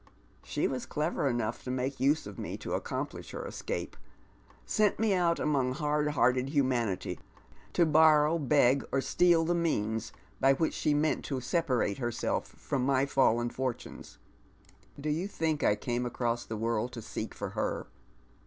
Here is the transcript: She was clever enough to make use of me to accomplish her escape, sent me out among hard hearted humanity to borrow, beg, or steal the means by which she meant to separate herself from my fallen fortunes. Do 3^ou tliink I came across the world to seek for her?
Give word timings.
She 0.43 0.67
was 0.67 0.87
clever 0.87 1.27
enough 1.29 1.63
to 1.63 1.69
make 1.69 1.99
use 1.99 2.25
of 2.25 2.39
me 2.39 2.57
to 2.57 2.73
accomplish 2.73 3.29
her 3.29 3.45
escape, 3.45 3.95
sent 4.65 4.97
me 4.99 5.13
out 5.13 5.37
among 5.39 5.73
hard 5.73 6.07
hearted 6.07 6.49
humanity 6.49 7.19
to 7.73 7.85
borrow, 7.85 8.39
beg, 8.39 8.83
or 8.91 8.99
steal 8.99 9.45
the 9.45 9.53
means 9.53 10.11
by 10.39 10.53
which 10.53 10.73
she 10.73 10.95
meant 10.95 11.23
to 11.25 11.39
separate 11.39 11.99
herself 11.99 12.47
from 12.47 12.83
my 12.83 13.05
fallen 13.05 13.51
fortunes. 13.51 14.17
Do 14.99 15.11
3^ou 15.11 15.29
tliink 15.29 15.61
I 15.63 15.75
came 15.75 16.07
across 16.07 16.45
the 16.45 16.57
world 16.57 16.93
to 16.93 17.01
seek 17.03 17.35
for 17.35 17.49
her? 17.49 17.85